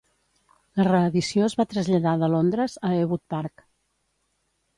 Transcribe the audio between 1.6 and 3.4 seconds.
traslladar de Londres a Ewood